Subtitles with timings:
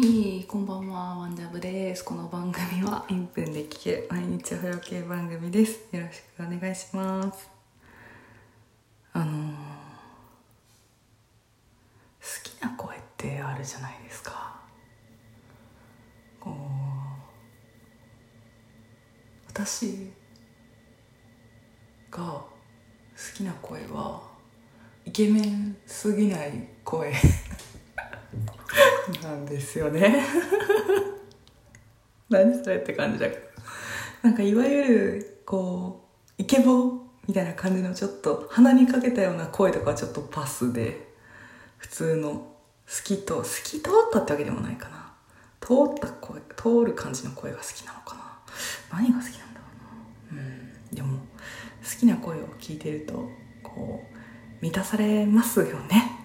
[0.00, 2.04] はい、こんばんは、ワンジャブです。
[2.04, 5.80] この番組は1分で聞ける毎日お風呂系番組です。
[5.90, 7.50] よろしくお願いします。
[9.12, 9.54] あのー、
[12.20, 14.60] 好きな声ってあるじゃないですか。
[16.38, 16.54] こう、
[19.48, 20.12] 私
[22.08, 22.48] が好
[23.36, 24.22] きな声は、
[25.04, 27.12] イケメンすぎない声。
[29.22, 30.24] なんですよね。
[32.28, 33.42] 何それって感じだけど。
[34.22, 36.08] なんかいわゆるこ
[36.38, 41.14] うイケボみたいな感じのちょっと鼻にかけたような声とかはちょっとパスで
[41.76, 42.54] 普通の好
[43.04, 45.12] きと好き通ったってわけでもないかな。
[45.60, 48.38] 通った声通る感じの声が好きなのかな。
[48.92, 49.66] 何が好きなんだろ
[50.32, 50.42] うな。
[50.42, 50.44] う
[50.92, 50.94] ん。
[50.94, 53.30] でも好きな声を聞いてると
[53.62, 54.16] こう
[54.60, 56.17] 満たされますよね。